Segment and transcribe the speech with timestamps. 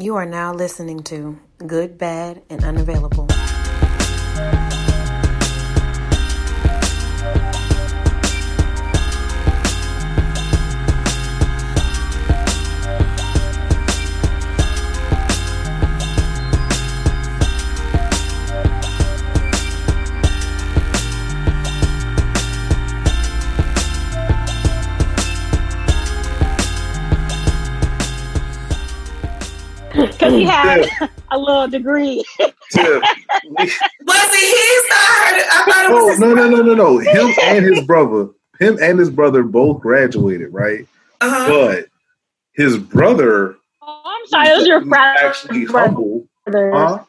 [0.00, 3.26] You are now listening to Good, Bad, and Unavailable.
[30.44, 32.24] Because he had a little degree.
[32.38, 33.68] Tiff, Was
[34.32, 34.84] it his?
[34.92, 35.48] I.
[35.52, 36.20] I thought it was oh his.
[36.20, 36.98] no no no no no!
[36.98, 40.86] Him and his brother, him and his brother both graduated, right?
[41.20, 41.48] Uh-huh.
[41.48, 41.86] But
[42.54, 45.18] his brother Oh, I'm sorry, it was your brother.
[45.18, 46.26] actually humble.
[46.48, 47.04] Huh?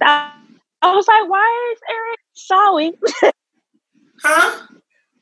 [0.00, 0.32] I
[0.94, 2.92] was like, why is Eric sorry?
[4.22, 4.66] Huh?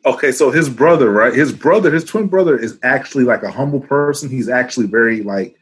[0.05, 1.35] Okay, so his brother, right?
[1.35, 4.31] His brother, his twin brother, is actually like a humble person.
[4.31, 5.57] He's actually very like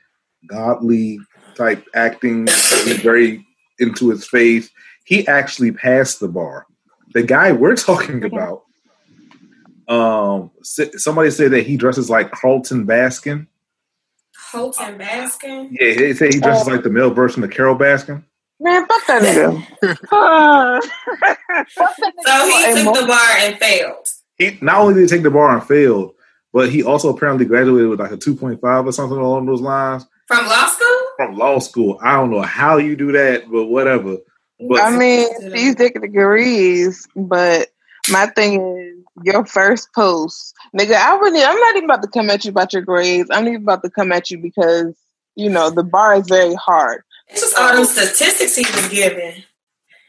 [0.47, 1.19] godly
[1.57, 2.47] type acting.
[3.03, 3.45] Very
[3.79, 4.71] into his faith.
[5.05, 6.67] He actually passed the bar.
[7.13, 8.63] The guy we're talking about,
[9.89, 13.47] um, somebody said that he dresses like Carlton Baskin.
[14.37, 15.71] Holton Baskin.
[15.73, 18.25] Yeah, they say he dresses like the male version of Carole Baskin.
[18.61, 20.81] Man, fuck that nigga.
[22.27, 24.07] So he took the bar and failed.
[24.39, 26.15] He not only did he take the bar and failed,
[26.53, 29.61] but he also apparently graduated with like a two point five or something along those
[29.61, 30.07] lines.
[30.27, 31.04] From law school?
[31.17, 31.99] From law school.
[32.03, 34.17] I don't know how you do that, but whatever.
[34.61, 37.69] But I mean, these dick degrees, but
[38.11, 40.95] my thing is your first post, nigga.
[40.95, 43.31] I really, I'm not even about to come at you about your grades.
[43.33, 44.95] I'm even about to come at you because
[45.37, 47.03] you know the bar is very hard.
[47.29, 49.43] It's just all those statistics he was giving.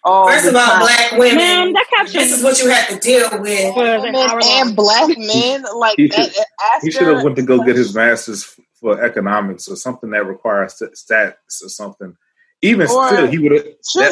[0.03, 0.79] All First of all, time.
[0.81, 1.37] black women.
[1.37, 3.75] Man, that caption this is what you have to deal with.
[3.75, 6.31] was an Women hour and black men like He that.
[6.31, 6.43] should-
[6.83, 10.27] he should have went to go get his master's f- for economics or something that
[10.27, 12.15] requires st- stats or something.
[12.61, 13.65] Even Or- still, he would have.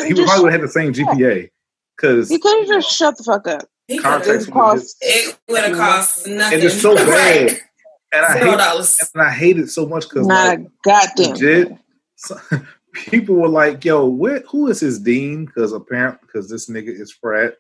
[0.08, 1.52] He would probably have had the same GPA
[1.96, 3.68] because he could have just shut the fuck up.
[3.88, 6.56] He could Context have- It would have cost nothing.
[6.56, 7.08] and it's so bad.
[7.08, 7.60] Right.
[8.12, 11.30] And I hate, and I hate it so much because Not like, a goddamn.
[11.34, 11.78] legit,
[12.16, 12.40] so-
[12.94, 17.12] people were like, "Yo, where, who is his dean?" Because apparently, because this nigga is
[17.12, 17.58] frat.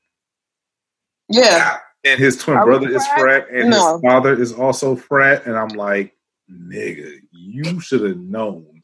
[1.29, 3.19] Yeah, and his twin Are we brother is frat?
[3.19, 3.93] frat, and No.
[3.93, 6.12] his father is also frat, and I'm like,
[6.51, 8.81] nigga, you should have known.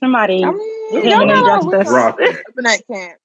[0.00, 0.44] Somebody.
[0.44, 2.44] I mean, Him y'all and know we Rock that.
[2.56, 3.18] that camp.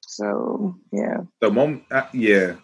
[0.00, 2.56] So yeah, The moment, uh, yeah,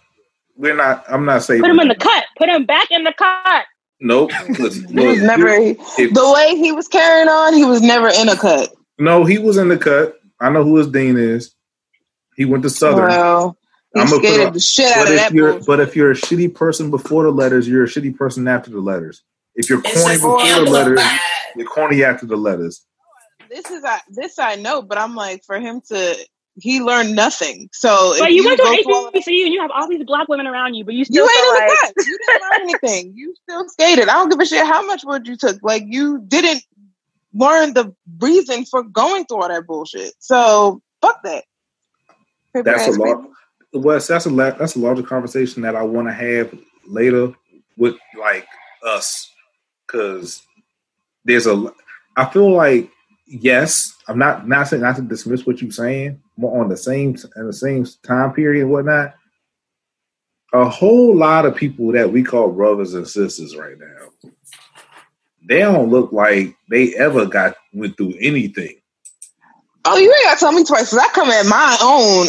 [0.56, 1.04] we're not.
[1.09, 2.25] I'm not saying Put him in the cut.
[2.37, 3.64] Put him back in the cut.
[4.00, 4.32] Nope.
[4.59, 5.78] Look, he was look, never if-
[6.14, 7.54] the way he was carrying on.
[7.54, 8.70] He was never in a cut.
[8.98, 10.19] no, he was in the cut.
[10.41, 11.54] I know who his dean is.
[12.37, 13.09] He went to Southern.
[13.09, 13.56] Well,
[13.97, 15.32] I'ma put skated a- the shit out but of if that.
[15.32, 18.70] you're, but if you're a shitty person before the letters, you're a shitty person after
[18.72, 19.22] the letters.
[19.56, 21.20] If you're It's corny just before the letters, amplified.
[21.56, 22.84] you're corny after the letters.
[23.50, 26.16] this is I, this I know, but I'm like for him to
[26.56, 27.69] he learned nothing.
[27.72, 29.70] So But if you went to go through all of that- HBCU and you have
[29.75, 32.04] all these black women around you, but you still you ain't like, the.
[32.06, 33.12] You didn't learn anything.
[33.16, 34.09] You still skated.
[34.09, 35.59] I don't give a shit how much wood you took.
[35.62, 36.62] Like you didn't
[37.32, 40.12] learn the reason for going through all that bullshit.
[40.20, 41.44] So fuck that.
[42.54, 43.06] Paper That's a ass lot.
[43.22, 43.31] people.
[43.82, 46.56] Wes, that's a la- that's a larger conversation that I want to have
[46.87, 47.32] later
[47.76, 48.47] with like
[48.87, 49.28] us,
[49.87, 50.43] because
[51.25, 51.72] there's a.
[52.17, 52.91] I feel like
[53.27, 56.21] yes, I'm not not saying not to dismiss what you're saying.
[56.37, 59.15] More on the same in the same time period and whatnot.
[60.53, 64.31] A whole lot of people that we call brothers and sisters right now,
[65.49, 68.77] they don't look like they ever got went through anything.
[69.84, 72.28] Oh, you ain't gotta tell me twice because I come at my own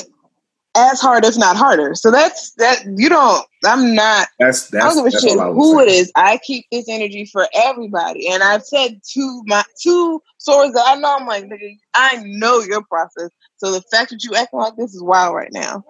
[0.76, 1.96] as hard, if not harder.
[1.96, 2.84] So that's that.
[2.86, 3.46] You don't.
[3.64, 4.28] I'm not.
[4.40, 5.90] That's I that's, don't give a shit I who saying.
[5.90, 6.12] it is.
[6.16, 10.96] I keep this energy for everybody, and I've said to my two swords that I
[10.96, 11.18] know.
[11.18, 13.30] I'm like, nigga, I know your process.
[13.58, 15.84] So the fact that you acting like this is wild right now.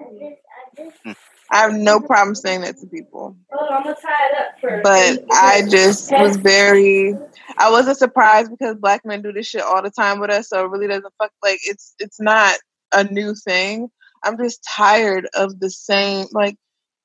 [1.51, 7.15] I have no problem saying that to people, but I just was very.
[7.57, 10.65] I wasn't surprised because black men do this shit all the time with us, so
[10.65, 12.57] it really doesn't fuck like it's it's not
[12.91, 13.89] a new thing.
[14.25, 16.57] I'm just tired of the same like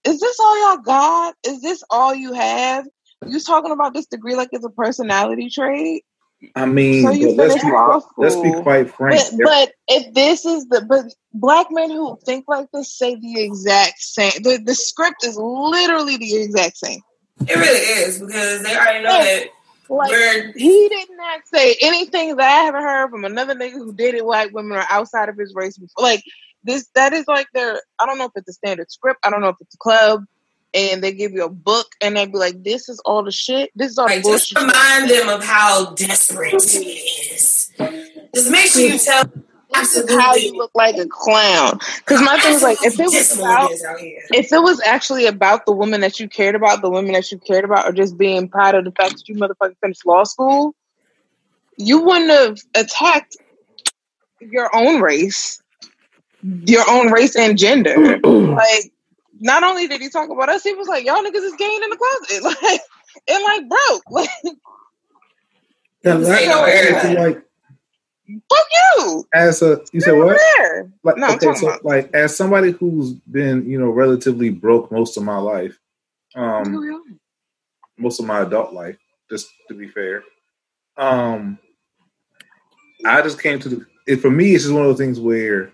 [0.05, 1.35] is this all y'all got?
[1.47, 2.87] Is this all you have?
[3.27, 6.05] You talking about this degree like it's a personality trait?
[6.57, 7.71] I mean, So you let's, be,
[8.17, 9.21] let's be quite frank.
[9.33, 13.43] But, but if this is the but black men who think like this say the
[13.43, 14.33] exact same.
[14.43, 17.01] The the script is literally the exact same.
[17.47, 19.47] It really is because they already know that
[19.91, 23.93] Like we're he did not say anything that I haven't heard from another nigga who
[23.93, 26.03] dated white women or outside of his race before.
[26.03, 26.23] Like
[26.65, 27.81] this, that is like their.
[27.99, 29.21] I don't know if it's a standard script.
[29.25, 30.25] I don't know if it's a club,
[30.75, 33.71] and they give you a book and they be like, "This is all the shit.
[33.75, 36.87] This is all the like just bullshit." remind them of how desperate it
[37.35, 37.73] is.
[38.35, 39.25] Just make sure you tell
[39.75, 40.17] Absolutely.
[40.17, 41.79] how you look like a clown.
[41.99, 45.73] Because my thing is like, if it was about, if it was actually about the
[45.73, 48.75] woman that you cared about, the women that you cared about, or just being proud
[48.75, 50.75] of the fact that you motherfucking finished law school,
[51.77, 53.37] you wouldn't have attacked
[54.41, 55.63] your own race,
[56.43, 58.19] your own race and gender.
[58.25, 58.93] like,
[59.41, 61.91] not only did he talk about us, he was like, "Y'all niggas is gay in
[61.91, 62.81] the closet," like,
[63.29, 64.57] and like broke, like.
[66.03, 67.45] Yeah, that's like
[68.49, 68.67] Fuck
[68.97, 69.27] you.
[69.35, 70.39] As a you said what?
[71.03, 71.85] Like no, okay, so about.
[71.85, 75.79] like as somebody who's been you know relatively broke most of my life,
[76.35, 77.03] um,
[77.99, 78.97] most of my adult life,
[79.31, 80.23] just to be fair,
[80.97, 81.59] um,
[83.05, 83.87] I just came to the.
[84.07, 85.73] It, for me, it's just one of those things where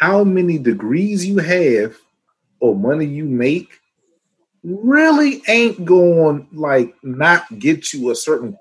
[0.00, 1.96] how many degrees you have
[2.60, 3.80] or money you make
[4.64, 8.56] really ain't going like not get you a certain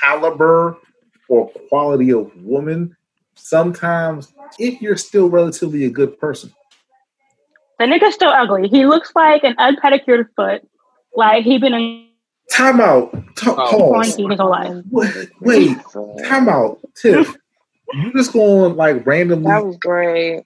[0.00, 0.76] caliber
[1.28, 2.94] or quality of woman
[3.34, 6.52] sometimes if you're still relatively a good person.
[7.78, 8.68] The nigga's still ugly.
[8.68, 10.62] He looks like an unpedicured foot.
[11.14, 12.08] Like he been in
[12.50, 13.12] time out.
[13.36, 14.84] Talk, oh, quarantine his whole life.
[14.90, 15.76] Wait, wait,
[16.24, 16.78] time out.
[16.94, 17.36] Tiff.
[17.92, 19.50] You just going like randomly.
[19.50, 20.44] That was great.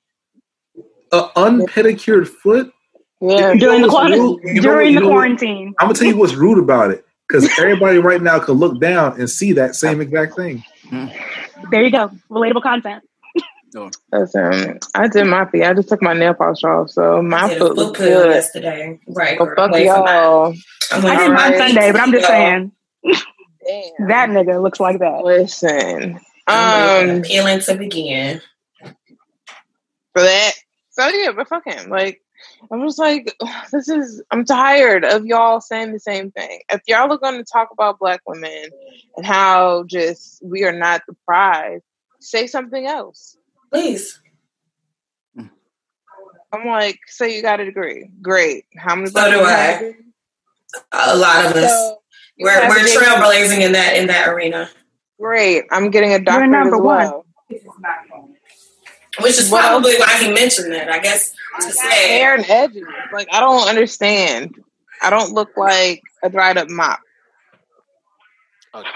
[1.13, 2.73] An unpedicured foot.
[3.21, 5.75] Yeah, during the, quarantine, during the quarantine.
[5.79, 9.19] I'm gonna tell you what's rude about it because everybody right now can look down
[9.19, 10.63] and see that same exact thing.
[10.91, 11.13] Mm.
[11.71, 12.11] There you go.
[12.31, 13.03] Relatable content.
[13.75, 13.91] Oh.
[14.13, 15.65] Listen, I did my feet.
[15.65, 18.99] I just took my nail polish off, so my foot looks good yesterday.
[19.09, 19.39] Right.
[19.39, 20.55] Well, fuck y'all.
[20.93, 22.73] I did mine Sunday, but I'm just saying.
[23.05, 24.09] Damn.
[24.09, 25.25] That nigga looks like that.
[25.25, 26.21] Listen.
[26.47, 28.41] Um appealing to begin.
[30.13, 30.53] For that.
[30.91, 31.91] So yeah, but fuck him.
[31.91, 32.23] Like
[32.71, 33.37] I'm just like,
[33.73, 36.61] this is, I'm tired of y'all saying the same thing.
[36.71, 38.71] If y'all are going to talk about black women
[39.17, 41.81] and how just we are not the prize,
[42.21, 43.37] say something else.
[43.73, 44.21] Please.
[46.53, 48.09] I'm like, say you got a degree.
[48.23, 48.65] Great.
[48.77, 49.11] How many?
[49.11, 49.95] So do I.
[50.93, 51.71] A lot of us.
[51.71, 51.99] So
[52.39, 54.71] we're we're trailblazing in that in that arena.
[55.21, 55.65] Great.
[55.71, 57.25] I'm getting a doctorate as well.
[57.81, 58.35] One.
[59.21, 60.91] Which is probably why he mentioned that.
[60.91, 62.85] I guess to say hair and edges.
[63.13, 64.55] Like I don't understand.
[65.03, 67.01] I don't look like a dried up mop.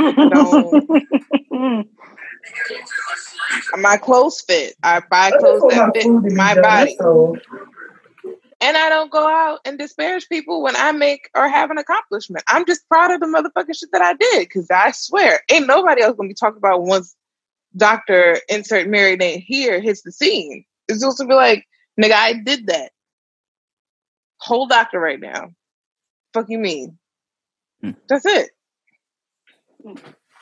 [3.78, 4.74] my clothes fit.
[4.82, 6.98] I buy clothes that fit my body.
[8.62, 12.44] And I don't go out and disparage people when I make or have an accomplishment.
[12.46, 14.50] I'm just proud of the motherfucking shit that I did.
[14.50, 17.16] Cause I swear, ain't nobody else gonna be talking about once
[17.76, 18.38] Dr.
[18.48, 20.64] Insert Mary name here hits the scene.
[20.88, 21.66] It's supposed to be like,
[22.00, 22.92] nigga, I did that.
[24.38, 25.52] Whole doctor right now.
[26.34, 26.98] Fuck you mean?
[27.82, 27.90] Hmm.
[28.08, 28.50] That's it.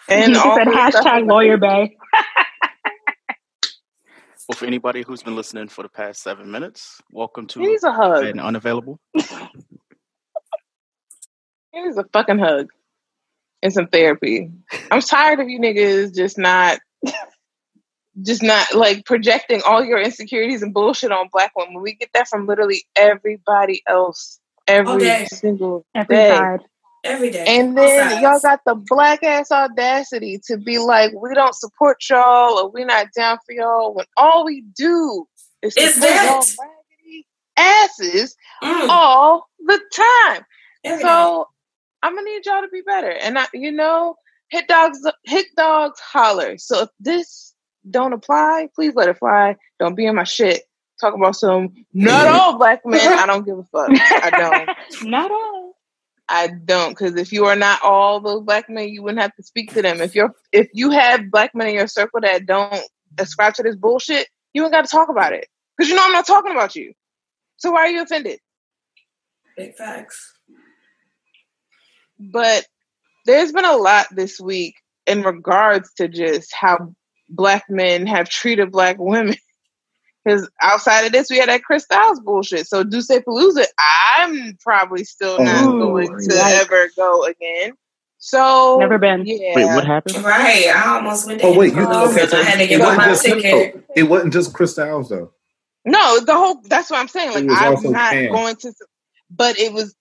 [0.09, 1.97] And all said hashtag lawyer bay.
[4.49, 7.93] well, for anybody who's been listening for the past seven minutes, welcome to He's a
[7.93, 8.25] hug.
[8.25, 8.99] and unavailable.
[11.73, 12.71] Here's a fucking hug
[13.63, 14.51] and some therapy.
[14.91, 16.79] I'm tired of you niggas just not
[18.23, 21.83] just not like projecting all your insecurities and bullshit on black women.
[21.83, 26.29] We get that from literally everybody else every single every day.
[26.29, 26.61] Side.
[27.05, 27.45] Every day.
[27.47, 32.59] And then y'all got the black ass audacity to be like, we don't support y'all
[32.59, 35.27] or we're not down for y'all when all we do
[35.63, 36.43] is is that
[37.57, 38.89] asses mm.
[38.89, 40.45] all the time.
[40.85, 42.07] Every so day.
[42.09, 43.11] I'm gonna need y'all to be better.
[43.11, 44.17] And I, you know,
[44.49, 46.59] hit dogs, hit dogs, holler.
[46.59, 47.55] So if this
[47.89, 49.57] don't apply, please let it fly.
[49.79, 50.63] Don't be in my shit.
[51.01, 53.19] Talk about some not all black men.
[53.19, 53.91] I don't give a fuck.
[53.91, 55.05] I don't.
[55.11, 55.68] not all.
[56.29, 59.43] I don't, because if you are not all those black men, you wouldn't have to
[59.43, 60.01] speak to them.
[60.01, 62.83] If you're if you have black men in your circle that don't
[63.19, 65.49] ascribe to this bullshit, you ain't got to talk about it.
[65.77, 66.93] Because you know I'm not talking about you.
[67.57, 68.41] So why are you offended?
[69.57, 70.35] Big facts.
[72.19, 72.67] But
[73.25, 74.75] there's been a lot this week
[75.07, 76.95] in regards to just how
[77.29, 79.37] black men have treated black women.
[80.29, 82.67] Because outside of this, we had that Chris Styles bullshit.
[82.67, 83.65] So Duce Palooza,
[84.19, 87.73] I'm probably still oh, not Ooh, going to ever go again.
[88.19, 89.25] So never been.
[89.25, 89.55] Yeah.
[89.55, 90.23] Wait, what happened?
[90.23, 91.41] Right, I almost went.
[91.43, 93.85] Oh wait, you, okay, I had to get my ticket.
[93.97, 95.33] It wasn't just Chris Styles though.
[95.87, 96.61] No, the whole.
[96.65, 97.31] That's what I'm saying.
[97.31, 98.73] Like I'm not going to.
[99.31, 99.95] But it was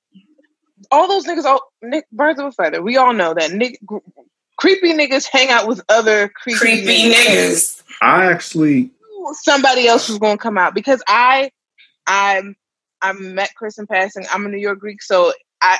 [0.91, 2.81] all those niggas, all Nick birds of a feather.
[2.81, 3.79] We all know that Nick
[4.57, 7.13] creepy niggas hang out with other creepy, creepy niggas.
[7.13, 7.84] niggas.
[8.01, 8.91] I actually
[9.34, 11.51] somebody else was gonna come out because I
[12.05, 12.55] I'm
[13.01, 14.25] I met Chris in passing.
[14.34, 15.77] I'm a New York Greek, so I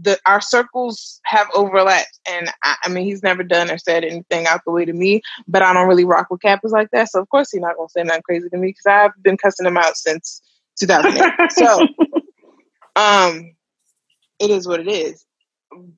[0.00, 4.46] the our circles have overlapped, and I, I, mean he's never done or said anything
[4.46, 5.22] out the way to me.
[5.46, 7.88] But I don't really rock with Kappas like that, so of course he's not gonna
[7.88, 10.42] say nothing crazy to me because I've been cussing him out since
[10.78, 11.50] 2008.
[11.52, 11.80] so,
[12.96, 13.54] um,
[14.38, 15.24] it is what it is.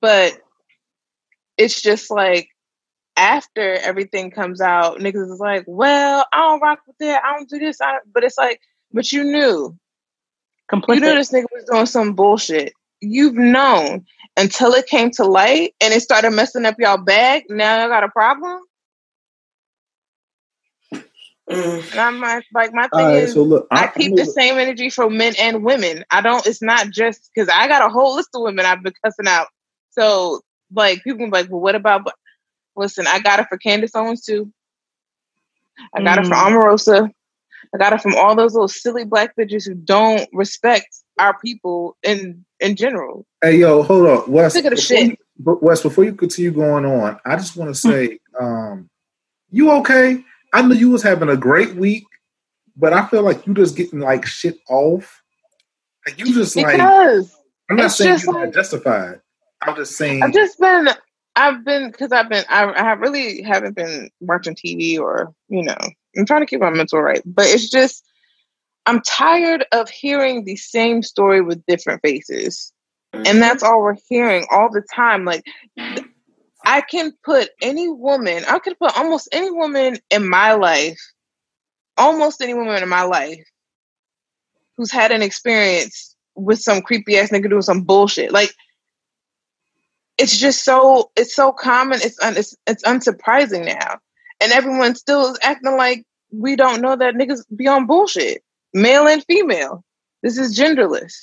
[0.00, 0.38] But
[1.56, 2.48] it's just like
[3.20, 7.22] after everything comes out, niggas is like, well, I don't rock with that.
[7.22, 7.80] I don't do this.
[7.80, 8.60] I but it's like,
[8.92, 9.76] but you knew.
[10.72, 10.94] Complicit.
[10.94, 12.72] You knew this nigga was doing some bullshit.
[13.00, 17.44] You've known until it came to light and it started messing up y'all bag.
[17.48, 18.60] Now y'all got a problem.
[21.50, 21.90] Mm.
[21.90, 24.24] And I'm like, like my thing right, is, so look, I, I keep I the
[24.24, 26.04] same energy for men and women.
[26.10, 26.46] I don't.
[26.46, 29.48] It's not just because I got a whole list of women I've been cussing out.
[29.90, 30.40] So
[30.72, 32.06] like people be like, well, what about?
[32.80, 34.50] Listen, I got it for Candace Owens too.
[35.94, 36.22] I got mm.
[36.22, 37.10] it from Omarosa.
[37.74, 40.86] I got it from all those little silly black bitches who don't respect
[41.18, 43.26] our people in in general.
[43.42, 44.54] Hey yo, hold on, Wes.
[44.54, 45.10] Sick of the shit.
[45.10, 47.92] You, Wes, before you continue going on, I just want to hmm.
[47.92, 48.88] say, um,
[49.50, 50.24] you okay?
[50.54, 52.04] I know you was having a great week,
[52.76, 55.22] but I feel like you just getting like shit off.
[56.06, 57.30] Like you just because like
[57.68, 59.20] I'm not saying you're like, justified.
[59.60, 60.88] I'm just saying I've just been
[61.36, 65.62] I've been because I've been I, I have really haven't been watching TV or you
[65.62, 65.76] know
[66.16, 68.04] I'm trying to keep my mental right, but it's just
[68.86, 72.72] I'm tired of hearing the same story with different faces.
[73.12, 73.40] And mm-hmm.
[73.40, 75.24] that's all we're hearing all the time.
[75.24, 75.44] Like
[76.64, 81.00] I can put any woman, I could put almost any woman in my life,
[81.96, 83.44] almost any woman in my life
[84.76, 88.32] who's had an experience with some creepy ass nigga doing some bullshit.
[88.32, 88.52] Like
[90.20, 92.00] it's just so it's so common.
[92.02, 93.98] It's un, it's it's unsurprising now,
[94.40, 98.42] and everyone still is acting like we don't know that niggas be on bullshit,
[98.74, 99.82] male and female.
[100.22, 101.14] This is genderless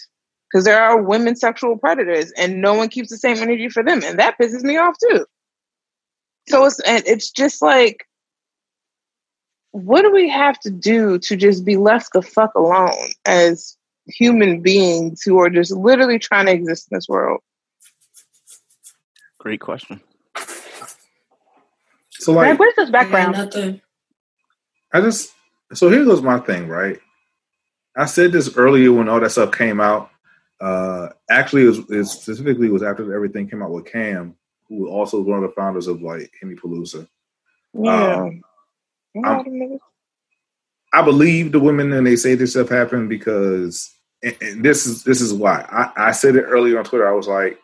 [0.50, 4.02] because there are women sexual predators and no one keeps the same energy for them
[4.04, 5.26] and that pisses me off too
[6.48, 8.06] so it's and it's just like
[9.72, 13.78] what do we have to do to just be left the fuck alone as
[14.08, 17.42] human beings who are just literally trying to exist in this world
[19.38, 20.02] great question.
[22.12, 23.36] So like where's this background?
[24.94, 25.32] i just
[25.74, 27.00] so here goes my thing right?
[27.96, 30.12] I said this earlier when all that stuff came out.
[30.62, 34.36] Uh, actually, it, was, it specifically was after everything came out with Cam,
[34.70, 37.08] who was also was one of the founders of like Henny Palooza.
[37.74, 38.30] Yeah.
[39.26, 39.80] Um,
[40.94, 43.92] I believe the women and they say this stuff happened because,
[44.24, 45.66] and, and this is this is why.
[45.70, 47.08] I, I said it earlier on Twitter.
[47.08, 47.60] I was like,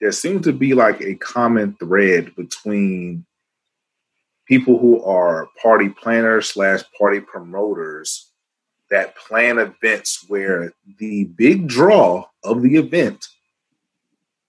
[0.00, 3.24] there seems to be like a common thread between
[4.46, 8.30] people who are party planners slash party promoters
[8.90, 13.28] that plan events where the big draw of the event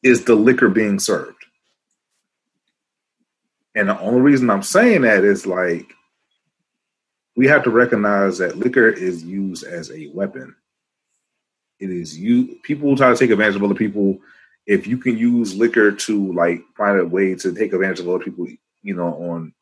[0.01, 1.45] is the liquor being served.
[3.75, 5.93] And the only reason I'm saying that is like
[7.35, 10.55] we have to recognize that liquor is used as a weapon.
[11.79, 14.19] It is you people try to take advantage of other people.
[14.67, 18.23] If you can use liquor to like find a way to take advantage of other
[18.23, 18.47] people,
[18.83, 19.53] you know, on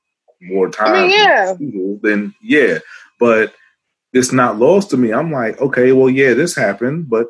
[0.41, 1.55] more time, I mean, yeah.
[1.57, 2.79] People, then yeah.
[3.19, 3.53] But
[4.13, 5.13] it's not lost to me.
[5.13, 7.27] I'm like, okay, well, yeah, this happened, but.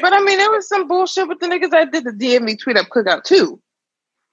[0.00, 2.76] But I mean, there was some bullshit with the niggas that did the DMV tweet
[2.76, 3.60] up cookout too.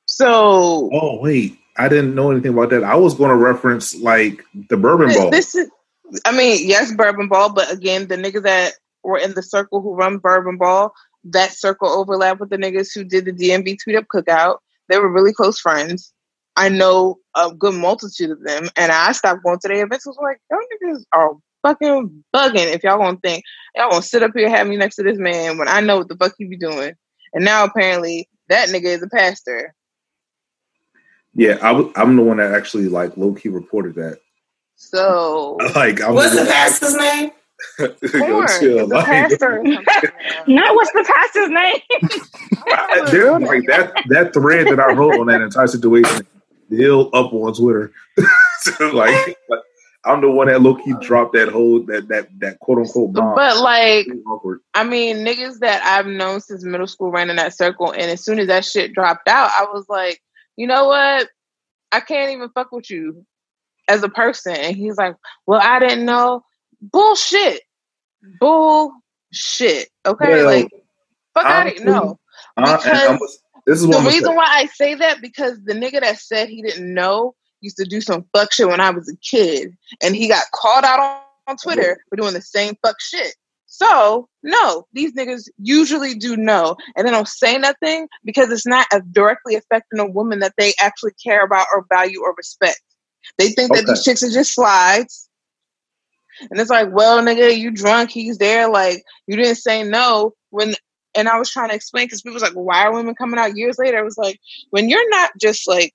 [0.06, 0.90] So.
[0.94, 2.84] Oh wait, I didn't know anything about that.
[2.84, 5.32] I was going to reference like the bourbon ball.
[5.32, 5.68] This is,
[6.26, 8.74] I mean, yes, bourbon ball, but again, the niggas that
[9.04, 10.94] were in the circle who run bourbon ball,
[11.26, 14.58] that circle overlap with the niggas who did the DMV tweet up cookout.
[14.90, 16.14] They were really close friends.
[16.56, 20.08] I know a good multitude of them, and I stopped going to their events.
[20.08, 21.34] I was like, y'all niggas are
[21.64, 23.44] fucking bugging if y'all gonna think
[23.76, 26.08] y'all gonna sit up here have me next to this man when I know what
[26.08, 26.94] the fuck he be doing.
[27.34, 29.74] And now apparently that nigga is a pastor.
[31.36, 34.20] Yeah, I w- I'm the one that actually like low key reported that.
[34.76, 37.32] So like, I'm what's the, the pastor's name?
[37.78, 39.64] Chill, like, pastor.
[40.48, 43.12] Not what's the pastor's name?
[43.12, 46.26] Dude, like that that thread that I wrote on that entire situation
[46.68, 47.92] still up on Twitter.
[48.60, 49.60] so like, like,
[50.06, 53.36] I'm the one that low key dropped that whole that that that quote unquote bomb.
[53.36, 54.08] But like,
[54.74, 58.24] I mean, niggas that I've known since middle school ran in that circle, and as
[58.24, 60.22] soon as that shit dropped out, I was like,
[60.56, 61.30] you know what?
[61.92, 63.26] I can't even fuck with you
[63.88, 64.56] as a person.
[64.56, 66.44] And he's like, well, I didn't know.
[66.82, 67.62] Bullshit.
[68.40, 69.90] Bullshit.
[70.06, 70.70] Okay, like,
[71.34, 72.20] fuck out of no.
[72.56, 76.62] Because this is the reason why I say that because the nigga that said he
[76.62, 80.28] didn't know used to do some fuck shit when I was a kid, and he
[80.28, 83.36] got called out on, on Twitter for doing the same fuck shit.
[83.66, 86.78] So, no, these niggas usually do know.
[86.96, 91.12] And they don't say nothing because it's not directly affecting a woman that they actually
[91.24, 92.82] care about or value or respect.
[93.38, 93.82] They think okay.
[93.82, 95.27] that these chicks are just slides.
[96.42, 98.70] And it's like, well, nigga, you drunk, he's there.
[98.70, 100.76] Like, you didn't say no when
[101.16, 103.58] and I was trying to explain because people was like, why are women coming out
[103.58, 103.98] years later?
[103.98, 104.40] I was like,
[104.70, 105.94] when you're not just like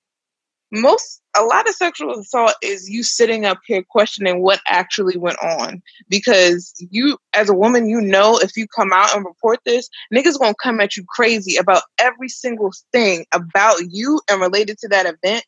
[0.73, 5.37] most a lot of sexual assault is you sitting up here questioning what actually went
[5.39, 9.87] on because you as a woman you know if you come out and report this
[10.11, 14.87] niggas gonna come at you crazy about every single thing about you and related to
[14.87, 15.45] that event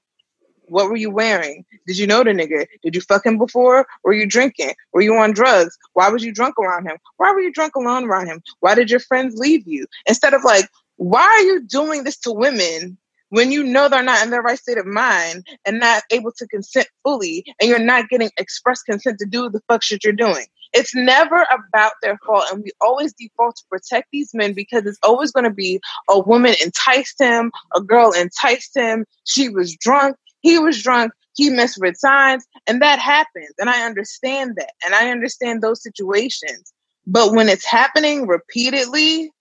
[0.67, 1.65] what were you wearing?
[1.88, 2.65] Did you know the nigga?
[2.84, 3.88] Did you fuck him before?
[4.03, 4.74] Were you drinking?
[4.93, 5.77] Were you on drugs?
[5.93, 6.98] Why was you drunk around him?
[7.17, 8.41] Why were you drunk alone around him?
[8.60, 9.86] Why did your friends leave you?
[10.07, 12.98] Instead of like, why are you doing this to women
[13.29, 16.48] when you know they're not in their right state of mind and not able to
[16.48, 20.45] consent fully and you're not getting express consent to do the fuck shit you're doing.
[20.74, 22.45] It's never about their fault.
[22.51, 25.79] And we always default to protect these men because it's always going to be
[26.10, 31.49] a woman enticed him, a girl enticed him, she was drunk, he was drunk, he
[31.49, 33.51] misread signs, and that happens.
[33.57, 34.73] And I understand that.
[34.85, 36.71] And I understand those situations.
[37.07, 39.31] But when it's happening repeatedly,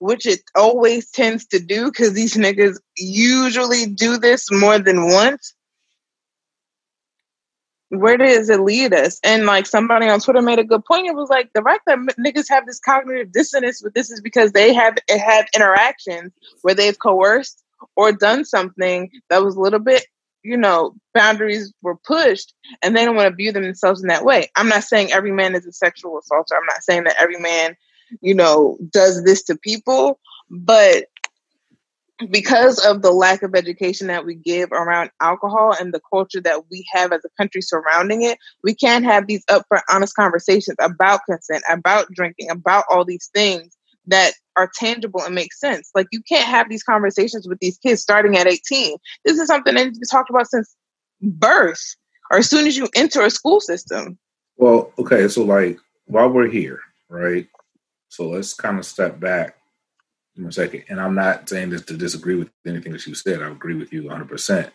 [0.00, 5.54] which it always tends to do because these niggas usually do this more than once.
[7.88, 9.18] Where does it lead us?
[9.24, 11.06] And like somebody on Twitter made a good point.
[11.06, 14.52] It was like the fact that niggas have this cognitive dissonance with this is because
[14.52, 17.61] they have had interactions where they've coerced
[17.96, 20.06] or done something that was a little bit,
[20.42, 24.48] you know, boundaries were pushed and they don't want to view themselves in that way.
[24.56, 26.56] I'm not saying every man is a sexual assaulter.
[26.56, 27.76] I'm not saying that every man
[28.20, 30.18] you know, does this to people.
[30.50, 31.06] But
[32.30, 36.70] because of the lack of education that we give around alcohol and the culture that
[36.70, 41.20] we have as a country surrounding it, we can't have these upfront, honest conversations about
[41.28, 45.90] consent, about drinking, about all these things that are tangible and make sense.
[45.94, 48.96] Like you can't have these conversations with these kids starting at 18.
[49.24, 50.74] This is something that needs to be talked about since
[51.20, 51.96] birth
[52.30, 54.18] or as soon as you enter a school system.
[54.56, 57.46] Well, okay, so like while we're here, right?
[58.08, 59.56] So let's kind of step back
[60.36, 60.84] in a second.
[60.88, 63.42] And I'm not saying this to disagree with anything that you said.
[63.42, 64.70] I agree with you 100%.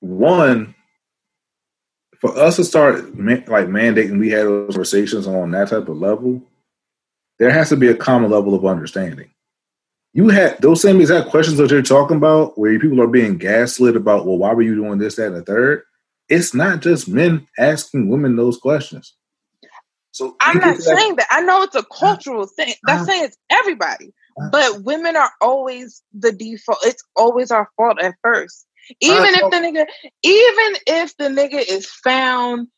[0.00, 0.74] One,
[2.18, 6.42] for us to start like mandating we had those conversations on that type of level,
[7.40, 9.30] there has to be a common level of understanding.
[10.12, 13.96] You had those same exact questions that you're talking about, where people are being gaslit
[13.96, 15.82] about, well, why were you doing this, that, and the third?
[16.28, 19.14] It's not just men asking women those questions.
[20.12, 21.28] So I'm not saying that.
[21.30, 22.74] I know it's a cultural thing.
[22.84, 24.12] That's uh, saying it's everybody.
[24.40, 26.80] Uh, but women are always the default.
[26.82, 28.66] It's always our fault at first.
[29.00, 29.86] Even uh, if the nigga,
[30.22, 32.68] even if the nigga is found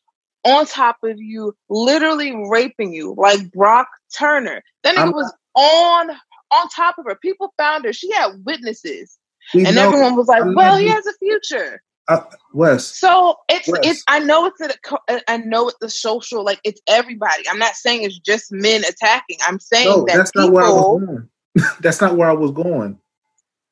[0.45, 4.61] on top of you, literally raping you, like Brock Turner.
[4.83, 7.15] Then I'm, was on on top of her.
[7.15, 7.93] People found her.
[7.93, 9.17] She had witnesses,
[9.53, 12.85] and know, everyone was like, "Well, he has a future." Uh, Wes.
[12.85, 13.79] So it's Wes.
[13.83, 14.03] it's.
[14.07, 15.21] I know it's a.
[15.27, 16.43] I know it's the social.
[16.43, 17.43] Like it's everybody.
[17.49, 19.37] I'm not saying it's just men attacking.
[19.45, 21.29] I'm saying no, that that's people, not where I was going.
[21.81, 22.99] that's not where I was going.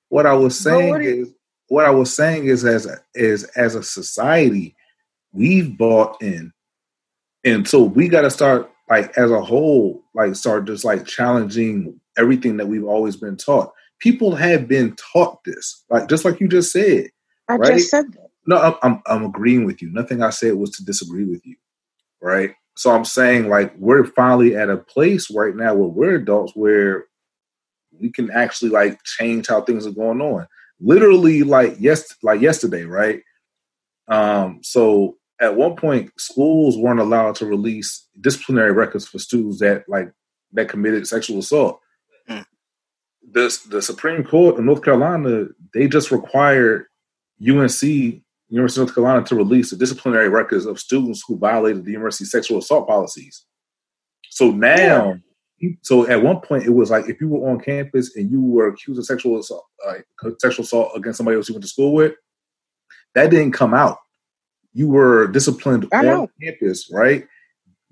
[0.09, 1.33] What I was saying what is,
[1.67, 4.75] what I was saying is as a, is as a society,
[5.31, 6.51] we've bought in,
[7.43, 11.99] and so we got to start like as a whole, like start just like challenging
[12.17, 13.71] everything that we've always been taught.
[13.99, 17.09] People have been taught this, like just like you just said
[17.51, 17.73] I right?
[17.73, 18.29] just said that.
[18.47, 19.91] No, I'm, I'm, I'm agreeing with you.
[19.91, 21.55] Nothing I said was to disagree with you,
[22.21, 22.55] right?
[22.75, 27.05] So I'm saying like we're finally at a place right now where we're adults where
[27.99, 30.47] we can actually like change how things are going on.
[30.79, 33.21] Literally, like yes, like yesterday, right?
[34.07, 39.83] Um, so at one point, schools weren't allowed to release disciplinary records for students that
[39.89, 40.11] like
[40.53, 41.79] that committed sexual assault.
[42.29, 42.45] Mm.
[43.31, 46.85] The the Supreme Court in North Carolina they just required
[47.41, 51.91] UNC, University of North Carolina, to release the disciplinary records of students who violated the
[51.91, 53.43] university sexual assault policies.
[54.29, 55.19] So now,
[55.59, 55.71] yeah.
[55.81, 58.67] so at one point, it was like if you were on campus and you were
[58.67, 59.95] accused of sexual assault, uh,
[60.37, 62.13] sexual assault against somebody else you went to school with,
[63.15, 63.97] that didn't come out.
[64.73, 67.27] You were disciplined on campus, right?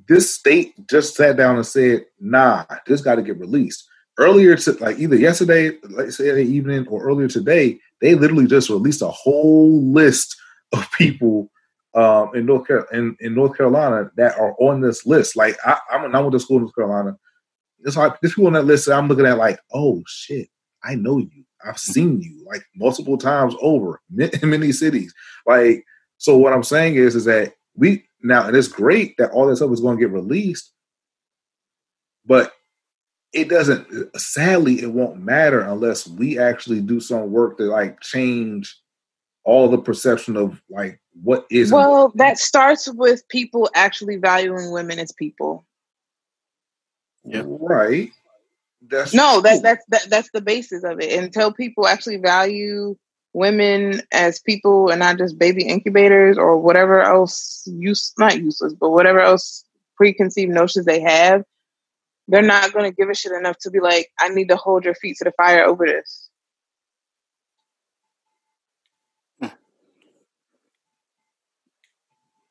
[0.07, 3.87] This state just sat down and said, "Nah, this got to get released."
[4.17, 8.69] Earlier, to like either yesterday, like say the evening, or earlier today, they literally just
[8.69, 10.35] released a whole list
[10.73, 11.49] of people
[11.95, 15.35] um, in North Carolina, in, in, North Carolina that are on this list.
[15.35, 17.17] Like I, I'm, I went to school in North Carolina.
[17.79, 20.49] It's like there's people on that list that I'm looking at like, oh shit,
[20.83, 21.45] I know you.
[21.65, 25.13] I've seen you like multiple times over in many cities.
[25.45, 25.83] Like,
[26.19, 29.59] so what I'm saying is, is that we now, and it's great that all this
[29.59, 30.71] stuff is going to get released.
[32.25, 32.53] but
[33.31, 33.87] it doesn't.
[34.19, 38.77] Sadly, it won't matter unless we actually do some work to like change
[39.43, 41.71] all the perception of like what is.
[41.71, 45.65] Well, that starts with people actually valuing women as people.
[47.23, 47.43] Yeah.
[47.45, 48.11] Right.
[48.87, 51.21] That's no, that, that's that, that's the basis of it.
[51.21, 52.97] Until people actually value
[53.33, 58.89] women as people and not just baby incubators or whatever else use not useless, but
[58.89, 59.65] whatever else
[59.95, 61.43] preconceived notions they have,
[62.27, 64.85] they're not going to give a shit enough to be like, I need to hold
[64.85, 66.29] your feet to the fire over this.
[69.39, 69.47] Hmm.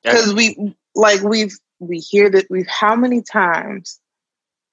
[0.02, 4.00] Because we like we've we hear that we've how many times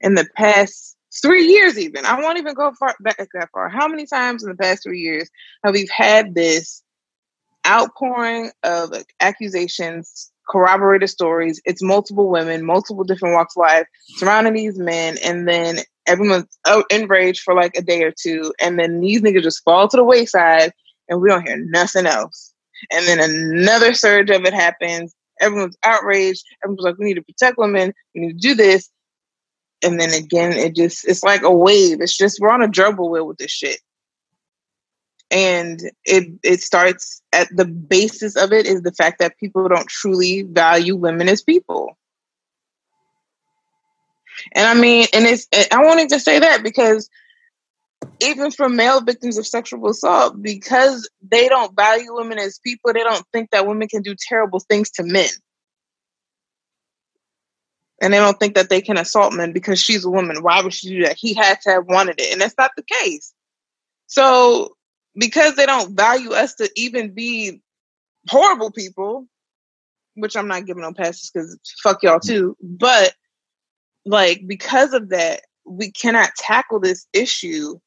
[0.01, 2.06] in the past three years even.
[2.06, 3.69] I won't even go far back that far.
[3.69, 5.30] How many times in the past three years
[5.63, 6.84] have we had this
[7.67, 11.62] outpouring of accusations corroborated stories?
[11.65, 16.58] It's multiple women multiple different walks of life surrounding these men and then everyone's
[16.91, 19.97] enraged oh, for like a day or two and then these niggas just fall to
[19.97, 20.71] the wayside
[21.10, 22.54] and we don't hear nothing else.
[22.91, 25.15] And then another surge of it happens.
[25.39, 26.43] Everyone's outraged.
[26.63, 27.93] Everyone's like we need to protect women.
[28.13, 28.89] We need to do this
[29.85, 32.01] and then again it just it's like a wave.
[32.01, 33.79] It's just we're on a gerbil wheel with this shit.
[35.31, 39.87] And it it starts at the basis of it is the fact that people don't
[39.87, 41.97] truly value women as people.
[44.53, 47.09] And i mean and it's i wanted to say that because
[48.19, 53.03] even for male victims of sexual assault because they don't value women as people they
[53.03, 55.29] don't think that women can do terrible things to men
[58.01, 60.43] and they don't think that they can assault men because she's a woman.
[60.43, 61.17] Why would she do that?
[61.17, 63.34] He had to have wanted it, and that's not the case.
[64.08, 64.75] So,
[65.15, 67.62] because they don't value us to even be
[68.27, 69.27] horrible people,
[70.15, 73.13] which I'm not giving no passes because fuck y'all too, but
[74.05, 77.79] like because of that, we cannot tackle this issue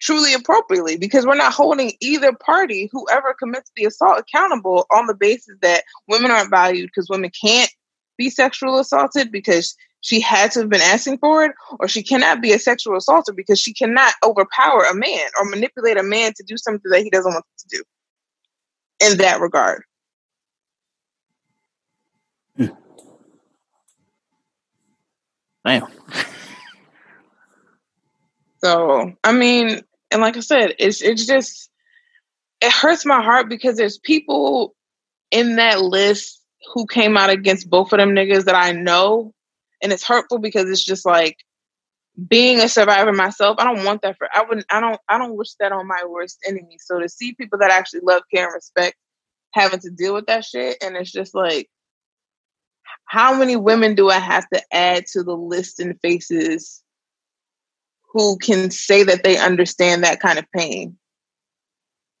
[0.00, 5.14] truly appropriately because we're not holding either party, whoever commits the assault, accountable on the
[5.14, 7.70] basis that women aren't valued because women can't
[8.16, 12.40] be sexual assaulted because she had to have been asking for it, or she cannot
[12.40, 16.44] be a sexual assaulter because she cannot overpower a man or manipulate a man to
[16.46, 17.82] do something that he doesn't want to do.
[19.00, 19.82] In that regard.
[22.56, 22.66] Hmm.
[25.64, 25.86] Damn.
[28.66, 31.70] So I mean, and like I said, it's it's just
[32.60, 34.74] it hurts my heart because there's people
[35.30, 36.35] in that list
[36.72, 39.32] who came out against both of them niggas that I know.
[39.82, 41.36] And it's hurtful because it's just like
[42.28, 45.36] being a survivor myself, I don't want that for I wouldn't I don't I don't
[45.36, 46.78] wish that on my worst enemy.
[46.80, 48.96] So to see people that actually love, care, and respect
[49.52, 51.68] having to deal with that shit, and it's just like
[53.04, 56.82] how many women do I have to add to the list and faces
[58.12, 60.96] who can say that they understand that kind of pain?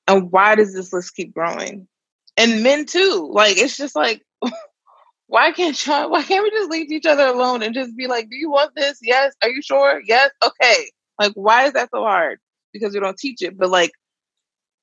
[0.06, 1.88] And why does this list keep growing?
[2.36, 3.30] And men too.
[3.32, 4.22] Like it's just like
[5.26, 8.28] why can't y'all, why can't we just leave each other alone and just be like,
[8.30, 8.98] do you want this?
[9.02, 9.34] Yes.
[9.42, 10.00] Are you sure?
[10.06, 10.30] Yes.
[10.44, 10.90] Okay.
[11.20, 12.38] Like, why is that so hard?
[12.72, 13.56] Because we don't teach it.
[13.58, 13.92] But like,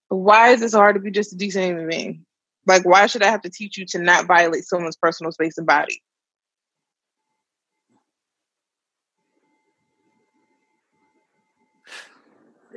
[0.09, 2.25] why is it so hard to be just a decent human being?
[2.65, 5.67] Like, why should I have to teach you to not violate someone's personal space and
[5.67, 6.01] body?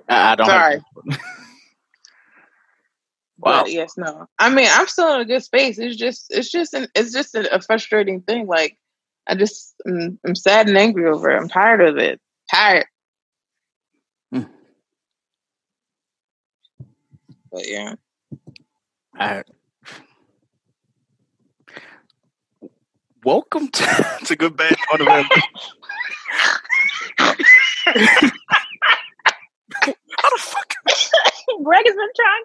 [0.08, 0.46] I don't.
[0.46, 0.80] Sorry.
[3.38, 3.62] Wow.
[3.62, 4.26] But yes, no.
[4.38, 5.78] I mean, I'm still in a good space.
[5.78, 8.46] It's just, it's just, an, it's just a, a frustrating thing.
[8.46, 8.78] Like,
[9.26, 11.38] I just, I'm, I'm, sad and angry over it.
[11.38, 12.20] I'm tired of it.
[12.50, 12.86] Tired.
[14.32, 14.44] Hmm.
[17.52, 17.94] But yeah.
[19.18, 19.46] All right.
[23.22, 25.36] Welcome to, to Good Bad Fundamental.
[27.18, 27.34] How
[30.30, 30.72] the fuck?
[31.62, 32.42] Greg has been trying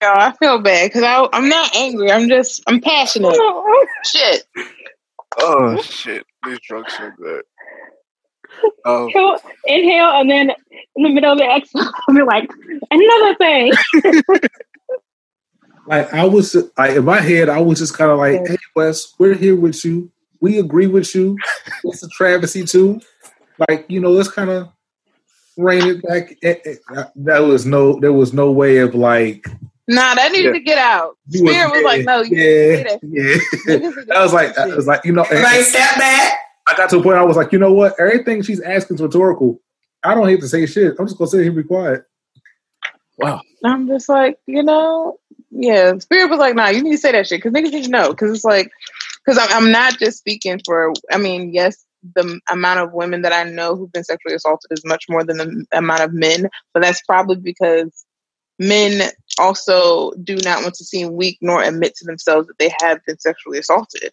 [0.00, 2.12] Yo, I feel bad because I'm not angry.
[2.12, 3.36] I'm just I'm passionate.
[4.04, 4.44] shit.
[5.40, 6.24] Oh shit!
[6.44, 7.42] These drugs are good.
[8.84, 9.08] Um,
[9.66, 10.52] inhale and then
[10.96, 12.48] in the middle of the exhale, I'll be like
[12.90, 13.72] another thing.
[15.86, 19.14] like I was, like in my head, I was just kind of like, "Hey, Wes,
[19.18, 20.10] we're here with you.
[20.40, 21.36] We agree with you.
[21.84, 23.00] It's a travesty too.
[23.68, 24.68] Like you know, let's kind of
[25.58, 26.30] rein it back.
[26.40, 26.78] It, it,
[27.16, 29.46] that was no, there was no way of like.
[29.86, 30.52] Nah, that needed yeah.
[30.52, 31.16] to get out.
[31.30, 34.14] Spirit was, was like, no, yeah, yeah.
[34.14, 36.38] I was like, I was like, you know, right, step back.
[36.66, 37.16] I got to a point.
[37.16, 37.98] I was like, you know what?
[37.98, 39.60] Everything she's asking is rhetorical.
[40.04, 40.94] I don't hate to say shit.
[40.98, 42.04] I'm just gonna sit here and be quiet.
[43.16, 43.40] Wow.
[43.64, 45.18] I'm just like, you know,
[45.50, 45.98] yeah.
[45.98, 48.10] Spirit was like, nah, you need to say that shit because niggas need to know
[48.10, 48.70] because it's like,
[49.24, 50.92] because I'm, I'm not just speaking for.
[51.10, 51.84] I mean, yes,
[52.14, 55.38] the amount of women that I know who've been sexually assaulted is much more than
[55.38, 58.04] the amount of men, but that's probably because
[58.58, 63.04] men also do not want to seem weak nor admit to themselves that they have
[63.06, 64.12] been sexually assaulted.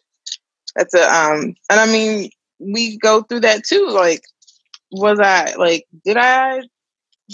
[0.75, 3.87] That's a um, and I mean, we go through that too.
[3.89, 4.23] Like,
[4.91, 6.61] was I like, did I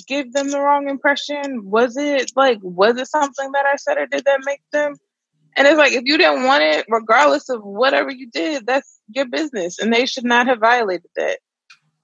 [0.07, 1.69] give them the wrong impression?
[1.69, 4.95] Was it like, was it something that I said or did that make them?
[5.57, 9.25] And it's like, if you didn't want it, regardless of whatever you did, that's your
[9.25, 9.79] business.
[9.79, 11.39] And they should not have violated that.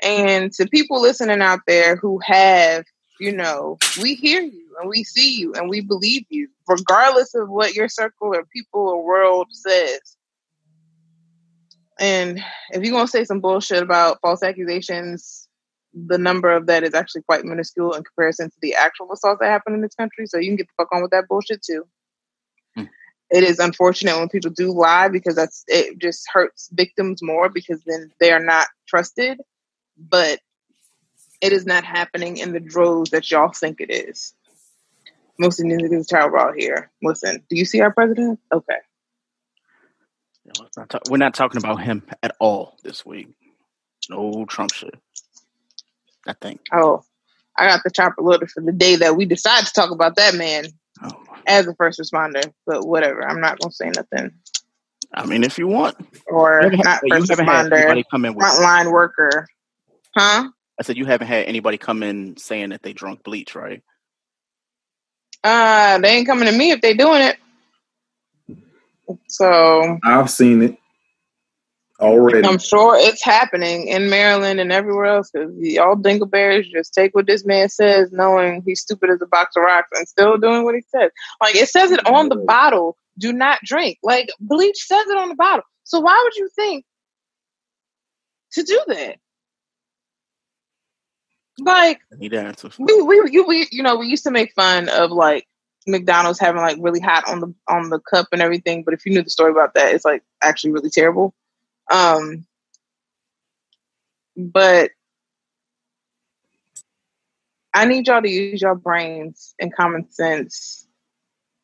[0.02, 2.84] And to people listening out there who have,
[3.20, 7.50] you know, we hear you and we see you and we believe you, regardless of
[7.50, 10.18] what your circle or people or world says.
[12.00, 15.48] And if you're to say some bullshit about false accusations,
[15.94, 19.48] the number of that is actually quite minuscule in comparison to the actual assaults that
[19.50, 20.28] happen in this country.
[20.28, 21.88] So you can get the fuck on with that bullshit too
[23.30, 27.82] it is unfortunate when people do lie because that's it just hurts victims more because
[27.86, 29.42] then they are not trusted.
[29.98, 30.40] But
[31.42, 34.34] it is not happening in the droves that y'all think it is.
[35.40, 36.90] Most of the niggas child raw here.
[37.02, 38.40] Listen do you see our president?
[38.52, 38.78] Okay.
[41.10, 43.28] We're not talking about him at all this week.
[44.10, 44.96] No trump shit.
[46.26, 46.62] I think.
[46.72, 47.04] Oh
[47.58, 50.36] i got the chopper loaded for the day that we decide to talk about that
[50.36, 50.66] man
[51.48, 53.28] as a first responder, but whatever.
[53.28, 54.32] I'm not gonna say nothing.
[55.14, 55.96] I mean, if you want,
[56.28, 58.04] or not first responder,
[58.36, 59.48] frontline worker,
[60.16, 60.50] huh?
[60.80, 63.82] I said you haven't had anybody come in saying that they drunk bleach, right?
[65.44, 67.38] Uh, they ain't coming to me if they doing it.
[69.28, 70.78] So I've seen it
[72.00, 72.48] already.
[72.48, 77.28] I'm sure it's happening in Maryland and everywhere else because y'all dingleberries just take what
[77.28, 80.76] this man says, knowing he's stupid as a box of rocks and still doing what
[80.76, 81.12] he says.
[81.42, 83.98] Like it says it on the bottle, do not drink.
[84.04, 85.64] Like bleach says it on the bottle.
[85.84, 86.86] So why would you think
[88.54, 89.18] to do that?
[91.60, 92.00] Like
[92.78, 95.48] we, we, we, you know, we used to make fun of like
[95.88, 99.14] McDonald's having like really hot on the on the cup and everything, but if you
[99.14, 101.34] knew the story about that, it's like actually really terrible.
[101.92, 102.46] Um,
[104.36, 104.92] but
[107.74, 110.88] I need y'all to use your brains and common sense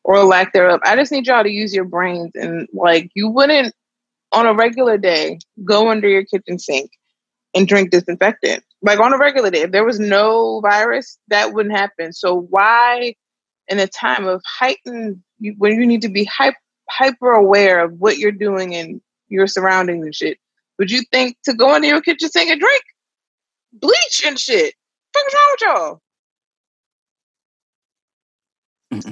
[0.04, 0.80] or lack thereof.
[0.84, 3.74] I just need y'all to use your brains and like you wouldn't
[4.32, 6.90] on a regular day go under your kitchen sink
[7.54, 8.62] and drink disinfectant.
[8.82, 12.12] Like on a regular day, if there was no virus, that wouldn't happen.
[12.12, 13.14] So why
[13.68, 15.22] in a time of heightened
[15.56, 16.28] when you need to be
[16.90, 20.38] hyper aware of what you're doing and your surroundings and shit.
[20.78, 22.82] Would you think to go into your kitchen sink and drink
[23.72, 24.74] bleach and shit?
[25.12, 26.00] What's wrong with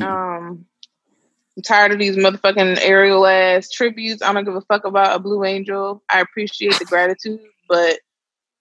[0.01, 0.09] y'all?
[0.09, 0.66] Um,
[1.57, 4.22] I'm tired of these motherfucking aerial ass tributes.
[4.22, 6.03] I don't give a fuck about a Blue Angel.
[6.09, 7.98] I appreciate the gratitude, but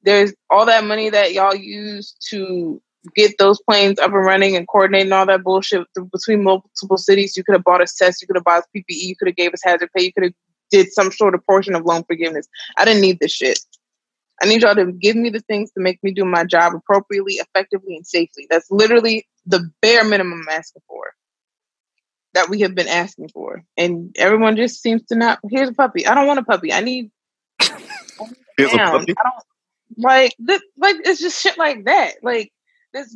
[0.04, 2.82] there's all that money that y'all use to
[3.16, 7.36] get those planes up and running and coordinating all that bullshit between multiple cities.
[7.36, 9.36] You could have bought us tests, you could have bought us PPE, you could have
[9.36, 10.34] gave us hazard pay, you could have
[10.72, 12.48] did some sort of portion of loan forgiveness.
[12.78, 13.60] I didn't need this shit.
[14.42, 17.36] I need y'all to give me the things to make me do my job appropriately,
[17.36, 18.48] effectively, and safely.
[18.50, 21.14] That's literally the bare minimum I'm asking for.
[22.34, 23.64] That we have been asking for.
[23.78, 26.08] And everyone just seems to not here's a puppy.
[26.08, 26.72] I don't want a puppy.
[26.72, 27.12] I need,
[28.58, 29.14] here's a puppy.
[29.18, 29.44] I don't
[29.98, 32.16] like this like it's just shit like that.
[32.24, 32.52] Like
[32.94, 33.16] this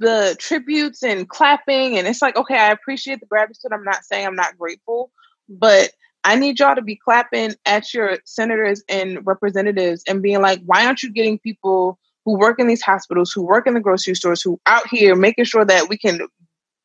[0.00, 3.72] the tributes and clapping and it's like, okay, I appreciate the gratitude.
[3.72, 5.10] I'm not saying I'm not grateful,
[5.48, 5.90] but
[6.24, 10.86] I need y'all to be clapping at your senators and representatives and being like, why
[10.86, 14.40] aren't you getting people who work in these hospitals, who work in the grocery stores,
[14.40, 16.20] who out here making sure that we can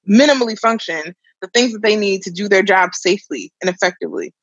[0.07, 4.33] minimally function the things that they need to do their job safely and effectively?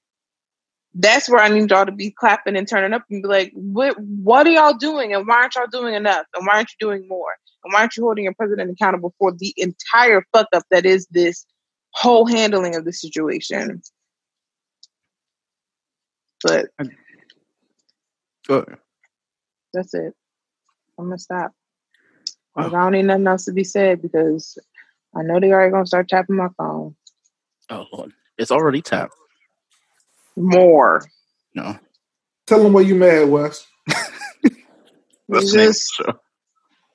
[0.94, 4.00] That's where I need y'all to be clapping and turning up and be like, what,
[4.00, 5.12] what are y'all doing?
[5.12, 6.24] And why aren't y'all doing enough?
[6.34, 7.36] And why aren't you doing more?
[7.64, 11.06] And why aren't you holding your president accountable for the entire fuck up that is
[11.10, 11.44] this
[11.90, 13.82] whole handling of the situation?
[16.46, 16.66] But
[18.46, 18.76] Good.
[19.74, 20.14] That's it.
[20.98, 21.52] I'm gonna stop.
[22.56, 22.62] Oh.
[22.62, 22.66] Wow.
[22.66, 24.58] I don't need nothing else to be said because
[25.14, 26.94] I know they already gonna start tapping my phone.
[27.70, 29.14] Oh Lord, it's already tapped.
[30.36, 31.02] More.
[31.54, 31.78] No.
[32.46, 33.66] Tell them what you mad, Wes.
[35.28, 36.00] it's just,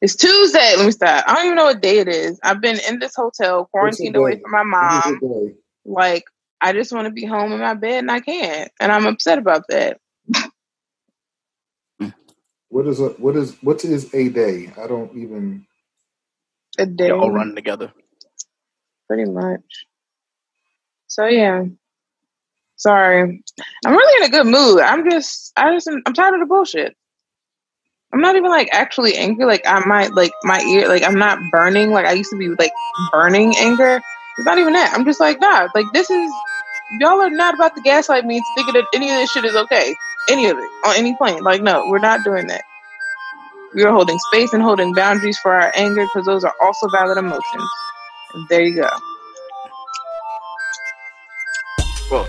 [0.01, 0.75] it's Tuesday.
[0.77, 1.25] Let me stop.
[1.27, 2.39] I don't even know what day it is.
[2.43, 5.19] I've been in this hotel, quarantined away from my mom,
[5.83, 6.23] like
[6.62, 8.71] I just want to be home in my bed and I can't.
[8.80, 10.00] And I'm upset about that.
[12.69, 14.71] what is a what is what is a day?
[14.78, 15.65] I don't even
[16.78, 17.06] a day.
[17.06, 17.91] They all run together.
[19.08, 19.86] Pretty much.
[21.08, 21.65] So yeah.
[22.82, 23.43] Sorry.
[23.86, 24.82] I'm really in a good mood.
[24.82, 26.95] I'm just, I just, I'm tired of the bullshit.
[28.12, 29.45] I'm not even like actually angry.
[29.45, 31.91] Like I might, like my ear, like I'm not burning.
[31.91, 32.71] Like I used to be like
[33.12, 34.02] burning anger.
[34.38, 34.93] It's not even that.
[34.95, 36.32] I'm just like, nah, like this is,
[36.99, 39.95] y'all are not about to gaslight me thinking that any of this shit is okay.
[40.30, 41.43] Any of it on any plane.
[41.43, 42.63] Like, no, we're not doing that.
[43.73, 47.17] We are holding space and holding boundaries for our anger because those are also valid
[47.17, 47.69] emotions.
[48.49, 48.89] There you go.
[52.12, 52.27] Well,